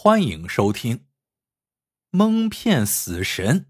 [0.00, 0.98] 欢迎收听
[2.10, 3.60] 《蒙骗死神》。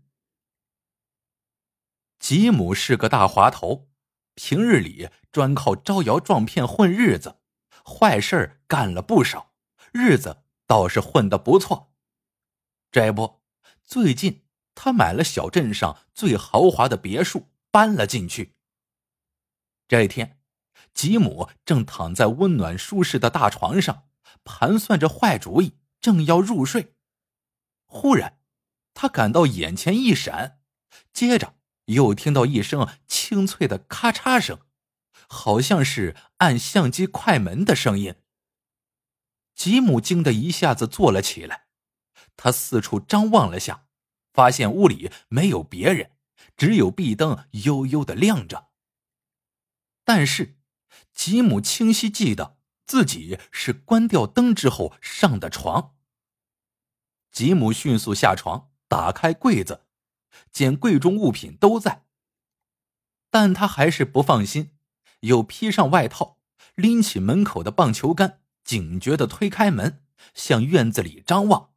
[2.18, 3.88] 吉姆是个大滑头，
[4.34, 7.40] 平日里专靠招摇撞骗混日子，
[7.82, 9.54] 坏事干了不少，
[9.90, 11.94] 日子倒是混得不错。
[12.92, 13.40] 这不，
[13.82, 18.54] 最近他买了小镇上最豪华的别墅，搬了进去。
[19.88, 20.38] 这一天，
[20.92, 24.10] 吉姆正躺在温暖舒适的大床上，
[24.44, 25.77] 盘算着坏主意。
[26.00, 26.94] 正要入睡，
[27.86, 28.38] 忽然，
[28.94, 30.60] 他感到眼前一闪，
[31.12, 34.60] 接着又听到一声清脆的咔嚓声，
[35.28, 38.14] 好像是按相机快门的声音。
[39.54, 41.66] 吉姆惊得一下子坐了起来，
[42.36, 43.88] 他四处张望了下，
[44.32, 46.12] 发现屋里没有别人，
[46.56, 48.68] 只有壁灯悠悠的亮着。
[50.04, 50.58] 但是，
[51.12, 52.57] 吉姆清晰记得。
[52.88, 55.94] 自己是关掉灯之后上的床。
[57.30, 59.84] 吉姆迅速下床，打开柜子，
[60.50, 62.06] 见柜中物品都在，
[63.30, 64.74] 但他还是不放心，
[65.20, 66.38] 又披上外套，
[66.74, 71.74] 拎起门口的棒球杆，警觉的推开门，向院子里张望。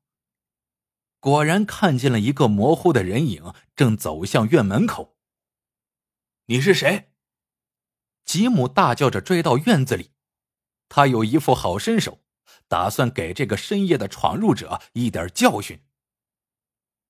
[1.19, 5.17] 果然看见了一个模糊的人影，正走向院门口。
[6.45, 7.11] 你是谁？
[8.23, 10.11] 吉姆大叫着追到院子里。
[10.93, 12.19] 他有一副好身手，
[12.67, 15.85] 打算给这个深夜的闯入者一点教训。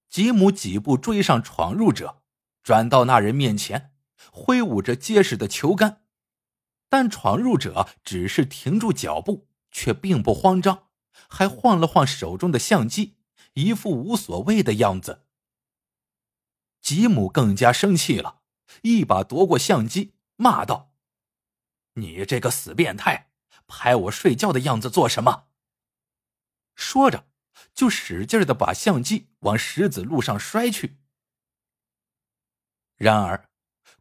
[0.08, 2.22] 吉姆几步追上闯入者，
[2.62, 3.96] 转到那人面前，
[4.32, 6.04] 挥舞着结实的球杆，
[6.90, 10.90] 但闯入者只是停住脚步，却并不慌张，
[11.28, 13.16] 还晃了晃手中的相机，
[13.54, 15.26] 一副无所谓的样子。
[16.84, 18.42] 吉姆更加生气了，
[18.84, 20.94] 一把夺过相机，骂道
[21.96, 23.30] ：“你这个死变态！”
[23.72, 25.48] 拍我睡觉的样子做什么？
[26.76, 27.26] 说着，
[27.74, 30.98] 就使劲的把相机往石子路上摔去。
[32.98, 33.50] 然而，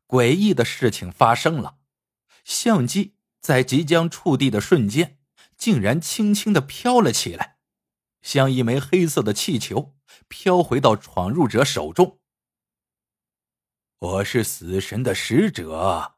[0.09, 1.79] 诡异的事情发生了，
[2.45, 5.21] 相机在即将触地的瞬间，
[5.57, 7.59] 竟然轻轻的飘了起来，
[8.23, 12.19] 像一枚黑色的气球，飘回到闯入者手中。
[13.99, 16.17] 我是死神的使者。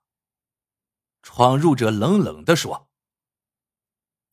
[1.20, 2.91] 闯入者冷冷的说。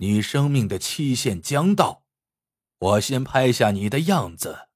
[0.02, 2.06] 你生命的期限将到，
[2.78, 4.70] 我先拍下你的样子，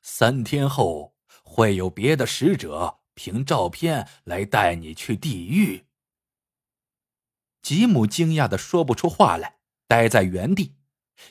[0.00, 5.84] 三天后会有别的使者凭照片来带你去地狱。
[7.60, 10.76] 吉姆惊讶的说不出话来，呆在原地，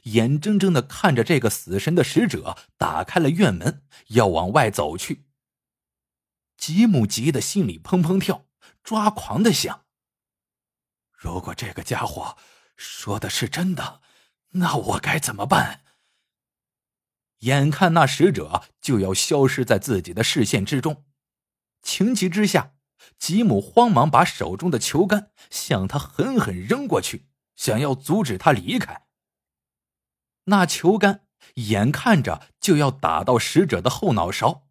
[0.04, 5.26] 眼睁睁的看着这个死神的使者打开了院门，要往外走去。
[6.58, 8.46] 吉姆急得心里砰砰跳，
[8.84, 9.86] 抓狂的想：
[11.12, 12.38] 如果这个家伙……
[12.84, 14.02] 说的是真的，
[14.54, 15.82] 那我该怎么办？
[17.42, 21.06] 眼看那使者就要消失在自己的视线之中，
[21.84, 22.74] 情急之下，
[23.20, 29.06] 吉姆慌忙把手中的球杆向他狠狠扔过去，想要阻止他离开。
[30.46, 34.68] 那球杆眼看着就要打到使者的后脑勺，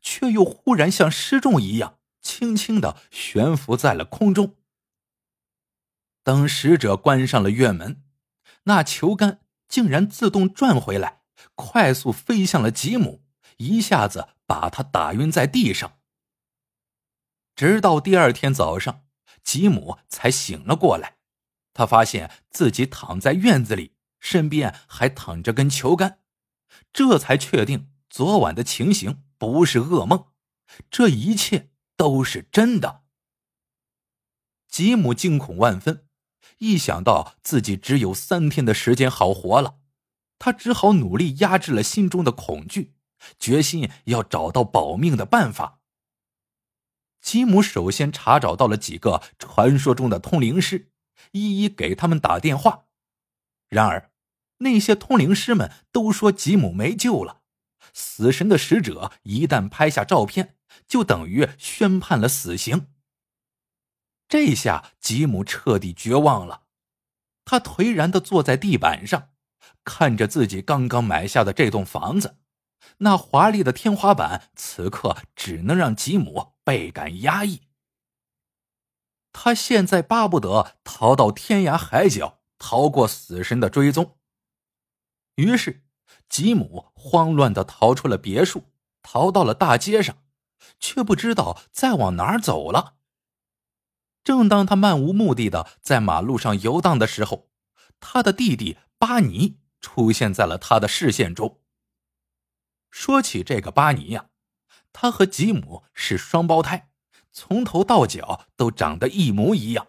[0.00, 4.56] 却又忽然像失重一样，轻轻的悬浮在了空中。
[6.30, 8.04] 等使者关上了院门，
[8.62, 11.22] 那球杆竟然自动转回来，
[11.56, 13.24] 快速飞向了吉姆，
[13.56, 15.98] 一下子把他打晕在地上。
[17.56, 19.06] 直到第二天早上，
[19.42, 21.16] 吉姆才醒了过来，
[21.74, 26.20] 他发现自己躺在院子里，身边还躺着根球杆，
[26.92, 30.26] 这才确定昨晚的情形不是噩梦，
[30.92, 33.02] 这一切都是真的。
[34.68, 36.06] 吉姆惊恐万分。
[36.58, 39.76] 一想到自己只有三天的时间好活了，
[40.38, 42.94] 他只好努力压制了心中的恐惧，
[43.38, 45.80] 决心要找到保命的办法。
[47.20, 50.90] 吉姆首先查找到了几个传说中的通灵师，
[51.32, 52.86] 一一给他们打电话。
[53.68, 54.10] 然而，
[54.58, 57.42] 那些通灵师们都说吉姆没救了。
[57.92, 60.56] 死神的使者一旦拍下照片，
[60.86, 62.86] 就等于宣判了死刑。
[64.30, 66.62] 这下吉姆彻底绝望了，
[67.44, 69.30] 他颓然的坐在地板上，
[69.82, 72.36] 看着自己刚刚买下的这栋房子，
[72.98, 77.62] 那华丽的天花板此刻只能让吉姆倍感压抑。
[79.32, 84.16] 他现在巴不得逃到天涯海角，逃过死神的追踪。
[85.34, 85.82] 于是，
[86.28, 88.70] 吉姆慌乱的逃出了别墅，
[89.02, 90.18] 逃到了大街上，
[90.78, 92.98] 却不知道再往哪儿走了。
[94.22, 97.50] 正当他漫无目的的在马路上游荡的时候，
[97.98, 101.60] 他的弟弟巴尼出现在了他的视线中。
[102.90, 104.30] 说起这个巴尼呀，
[104.92, 106.90] 他和吉姆是双胞胎，
[107.30, 109.88] 从头到脚都长得一模一样。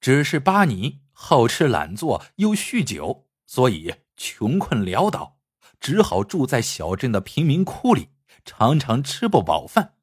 [0.00, 5.38] 只是巴尼好吃懒做又酗酒，所以穷困潦倒，
[5.80, 8.10] 只好住在小镇的贫民窟里，
[8.44, 9.96] 常常吃不饱饭。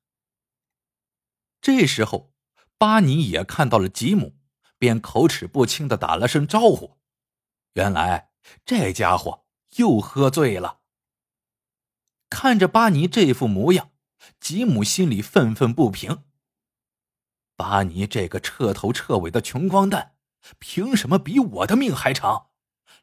[1.61, 2.33] 这时候，
[2.79, 4.37] 巴尼也看到了吉姆，
[4.77, 6.97] 便口齿不清的打了声招呼。
[7.73, 8.31] 原来
[8.65, 9.45] 这家伙
[9.75, 10.79] 又喝醉了。
[12.29, 13.91] 看着巴尼这副模样，
[14.39, 16.23] 吉姆心里愤愤不平。
[17.57, 20.15] 巴尼这个彻头彻尾的穷光蛋，
[20.57, 22.51] 凭什么比我的命还长？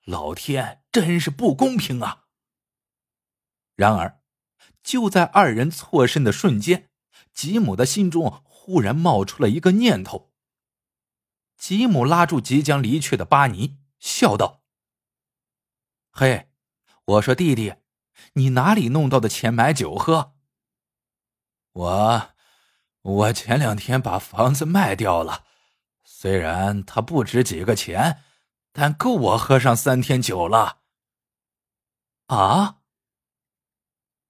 [0.04, 2.24] 老天真是不公平啊！
[3.74, 4.22] 然而，
[4.82, 6.88] 就在二人错身的瞬间，
[7.34, 10.32] 吉姆的心中忽然冒出了一个念头。
[11.56, 14.64] 吉姆拉住即将离去的巴尼，笑道
[16.10, 16.48] ：“嘿，
[17.04, 17.74] 我说弟弟。”
[18.32, 20.34] 你哪里弄到的钱买酒喝？
[21.72, 22.30] 我，
[23.02, 25.44] 我前两天把房子卖掉了，
[26.02, 28.24] 虽然它不值几个钱，
[28.72, 30.80] 但够我喝上三天酒了。
[32.26, 32.78] 啊！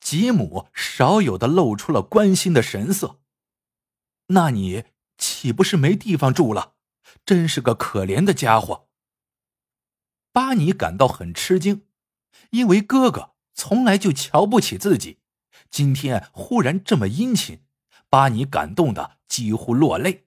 [0.00, 3.20] 吉姆少有的露出了关心的神色。
[4.28, 4.84] 那你
[5.18, 6.74] 岂不是没地方住了？
[7.24, 8.88] 真是个可怜的家伙。
[10.32, 11.86] 巴尼感到很吃惊，
[12.50, 13.34] 因为哥哥。
[13.58, 15.20] 从来就瞧不起自己，
[15.70, 17.64] 今天忽然这么殷勤，
[18.10, 20.26] 巴尼感动的几乎落泪。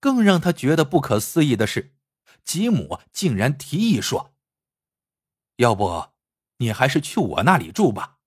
[0.00, 1.94] 更让他觉得不可思议的是，
[2.42, 4.34] 吉姆竟然提议说
[5.58, 6.08] ：“要不，
[6.56, 8.18] 你还是去我那里住吧。”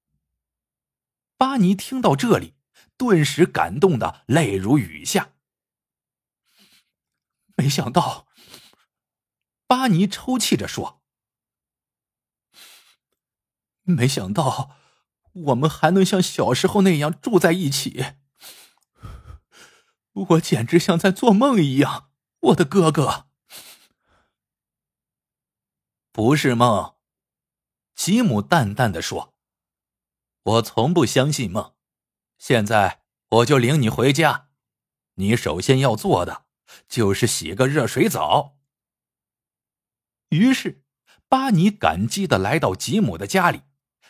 [1.37, 2.53] 巴尼听到这里，
[2.97, 5.33] 顿时感动的泪如雨下。
[7.55, 8.27] 没想到，
[9.67, 11.01] 巴尼抽泣着说。
[13.83, 14.77] 没想到，
[15.31, 18.15] 我们还能像小时候那样住在一起。
[20.13, 22.09] 我简直像在做梦一样，
[22.39, 23.27] 我的哥哥。
[26.11, 26.95] 不是梦，
[27.93, 29.35] 吉姆淡淡的说
[30.43, 31.74] ：“我从不相信梦。
[32.47, 34.49] 现在我就领你回家，
[35.15, 36.45] 你首先要做的
[36.87, 38.59] 就是洗个热水澡。”
[40.29, 40.83] 于是，
[41.27, 43.63] 巴尼感激的来到吉姆的家里。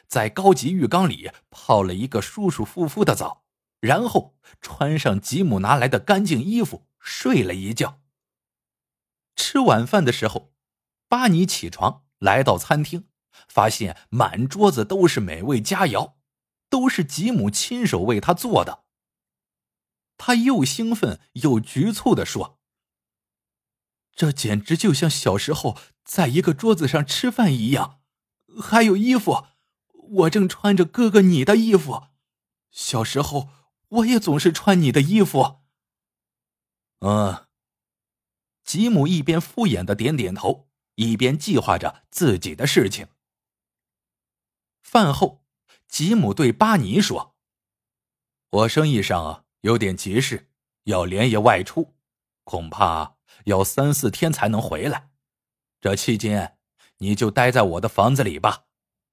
[0.06, 3.46] 在高级浴缸里泡了一个舒舒服服的澡，
[3.80, 8.02] 然后穿上吉姆拿来的干净衣服，睡了一觉。
[9.38, 10.52] 吃晚饭的时候，
[11.08, 13.08] 巴尼起床来到餐厅，
[13.48, 16.16] 发现满桌子都是美味佳肴，
[16.70, 18.86] 都是吉姆亲手为他做的。
[20.18, 22.60] 他又兴奋又局促的说
[24.16, 28.02] ：“这简直就像小时候在一个桌子上吃饭一样，
[28.62, 29.48] 还有衣服。”
[30.08, 32.10] 我正穿着哥哥你的衣服，
[32.70, 33.50] 小时候
[33.88, 35.62] 我也总是穿你的衣服。
[37.00, 37.48] 嗯，
[38.64, 43.08] 吉姆一边敷衍的点点头，一边计划着自己的事情。
[44.84, 45.44] 饭后，
[45.96, 47.38] 吉姆对巴尼说
[48.52, 50.52] ：“我生意上有点急事，
[50.84, 51.96] 要连夜外出，
[52.44, 53.16] 恐怕
[53.46, 55.12] 要三四天才能回来。
[55.80, 56.58] 这期间，
[56.98, 58.66] 你就待在我的房子里吧。”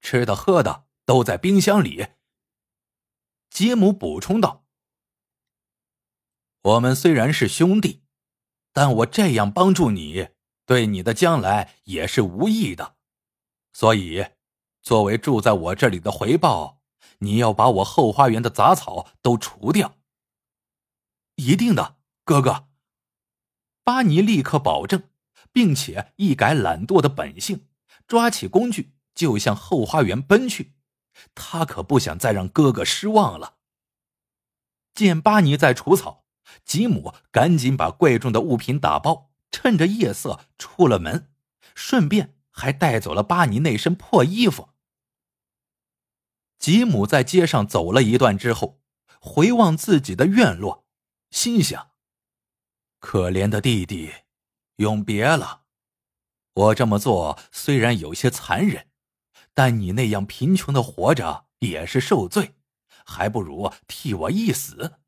[0.03, 2.07] 吃的喝的都在冰箱里。
[3.49, 4.65] 吉姆补充道
[6.63, 8.03] ：“我们虽然是兄弟，
[8.73, 10.27] 但我这样帮助你，
[10.65, 12.97] 对你的将来也是无益的。
[13.71, 14.25] 所以，
[14.83, 16.81] 作为住在我这里的回报，
[17.19, 19.95] 你要把我后花园的杂草都除掉。”
[21.37, 22.67] 一定的，哥哥。
[23.83, 25.09] 巴尼立刻保证，
[25.51, 27.67] 并且一改懒惰的本性，
[28.05, 28.93] 抓起工具。
[29.15, 30.73] 就向后花园奔去，
[31.35, 33.57] 他可不想再让哥哥失望了。
[34.95, 36.25] 见巴尼在除草，
[36.65, 41.31] 吉姆赶紧把贵重的物品打包，趁着夜色出了门，
[41.75, 44.69] 顺便还带走了巴尼那身破衣服。
[46.63, 48.79] 吉姆在街上走了一段之后，
[49.19, 50.85] 回望自己的院落，
[51.29, 51.91] 心想：
[52.99, 54.13] 可怜的弟弟，
[54.77, 55.63] 永别了。
[56.53, 58.87] 我这么做虽然有些残忍。
[59.53, 62.55] 但你那样贫穷的活着也是受罪，
[63.05, 64.99] 还不如替我一死。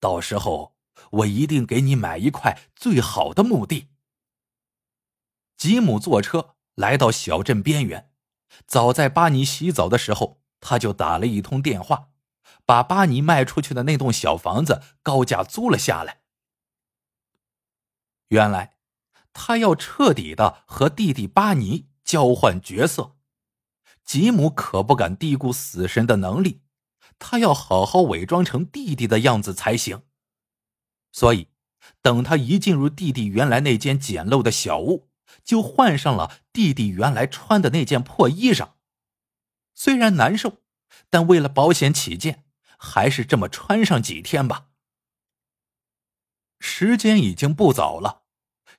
[0.00, 0.74] 到时候
[1.12, 3.90] 我一定给你买一块最好的墓地。
[5.56, 8.10] 吉姆坐车来到小镇边缘，
[8.66, 12.08] 早在巴尼洗澡的时候，他就打了一通电话，
[12.64, 16.22] 把巴尼卖出去的那栋小房子高价租了下来。
[18.28, 18.76] 原来，
[19.32, 21.86] 他要彻底的和弟弟巴尼。
[22.06, 23.16] 交换角色。
[24.04, 26.62] 吉姆可不敢低估死神的能力，
[27.18, 30.04] 他要好好伪装成弟弟的样子才行。
[31.10, 31.48] 所以，
[32.00, 35.08] 等他一进入弟弟原来那间简陋的小屋，
[35.42, 38.74] 就换上了弟弟原来穿的那件破衣裳。
[39.76, 40.62] 虽然难受，
[41.08, 42.44] 但为了保险起见，
[42.76, 44.70] 还是这么穿上几天吧。
[46.58, 48.24] 时间已经不早了，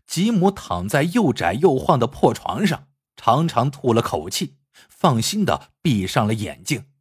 [0.06, 4.58] 吉姆躺在又窄又晃的破床上，长长吐了口气。
[4.90, 6.92] 放心的闭上了眼睛。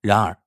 [0.00, 0.42] 然而，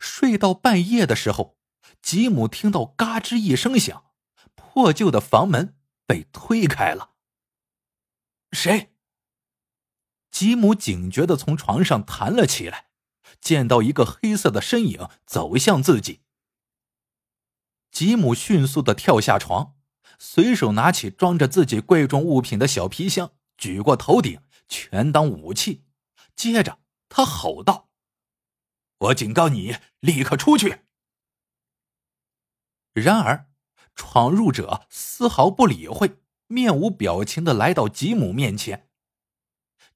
[0.00, 1.58] 睡到半夜的时候，
[2.02, 4.12] 吉姆听到“嘎吱”一声响，
[4.56, 5.76] 破旧的房门
[6.06, 7.14] 被推开了。
[8.50, 8.93] 谁？
[10.34, 12.88] 吉姆警觉的从床上弹了起来，
[13.40, 16.22] 见到一个黑色的身影走向自己。
[17.92, 19.76] 吉姆迅速的跳下床，
[20.18, 24.40] 随手拿起装着自己贵重物品的小皮箱，举过头顶。
[24.66, 25.84] 全当武器。
[26.34, 27.90] 接着，他吼道
[28.98, 30.80] ：“我警告你，立刻出去！”
[32.92, 33.46] 然而，
[33.94, 36.16] 闯入者丝毫不理会，
[36.48, 38.88] 面无表情的来到吉姆面前。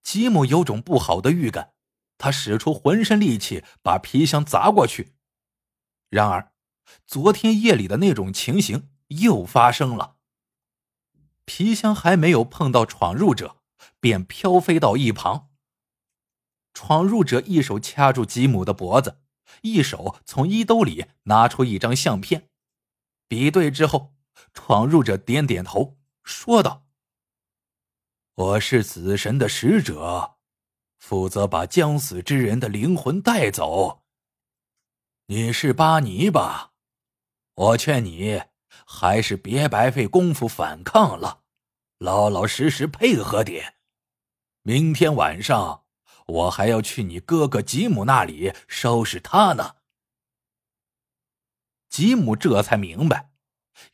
[0.09, 1.75] 吉姆有种不好的预感，
[2.17, 5.13] 他使出浑身力气把皮箱砸过去。
[6.09, 6.55] 然而，
[7.07, 10.17] 昨天夜里的那种情形又发生了。
[11.45, 13.57] 皮箱还没有碰到闯入者。
[14.01, 15.51] 便飘飞到一旁。
[16.73, 19.21] 闯入者一手掐住吉姆的脖子，
[19.63, 22.49] 一手从衣兜里拿出一张相片，
[23.29, 24.15] 比对之后，
[24.55, 26.87] 闯入者点点头，说道
[28.39, 30.37] ：“我是死神的使者，
[30.97, 34.05] 负责把将死之人的灵魂带走。
[35.27, 36.71] 你是巴尼吧？
[37.57, 38.45] 我劝你
[38.87, 41.43] 还是别白费功夫反抗了，
[41.99, 43.75] 老老实实配合点。”
[44.63, 45.83] 明天晚上，
[46.27, 49.79] 我还要去你哥哥吉姆那里收拾他呢。
[51.89, 53.33] 吉姆这才明白，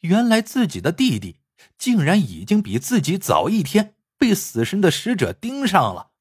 [0.00, 1.40] 原来自己的弟弟
[1.78, 3.93] 竟然已经比自己早一天
[4.24, 6.12] 被死神的使者盯上了，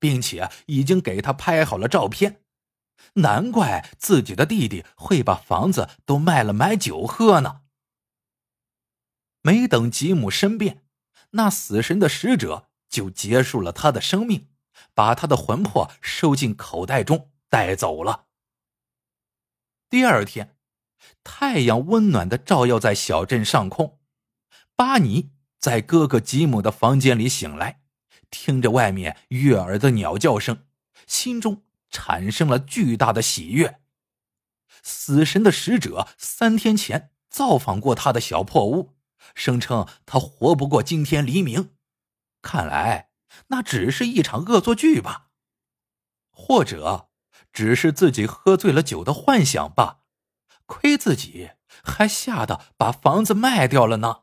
[0.00, 2.42] 并且已经给他拍好了照片。
[3.14, 7.60] 难怪自己的弟弟会把房子都卖了买酒喝呢。
[9.42, 10.84] 没等吉姆申辩，
[11.30, 12.68] 那死神的使者。
[12.88, 14.48] 就结束了他的生命，
[14.92, 18.26] 把他的魂魄收进口袋中带走了。
[19.88, 20.58] 第二天，
[21.24, 23.98] 太阳温暖的照耀在小镇上空。
[24.76, 25.30] 巴尼
[25.62, 27.82] 在哥哥吉姆的房间里醒来，
[28.30, 30.64] 听着外面悦耳的鸟叫声，
[31.06, 33.80] 心中产生了巨大的喜悦。
[34.82, 38.96] 死神的使者三天前造访过他的小破屋，
[39.36, 41.70] 声称他活不过今天黎明。
[42.42, 43.10] 看来
[43.46, 45.28] 那只是一场恶作剧吧，
[46.32, 47.10] 或者
[47.52, 50.00] 只是自己喝醉了酒的幻想吧。
[50.66, 51.50] 亏自己
[51.84, 54.22] 还吓得把房子卖掉了呢。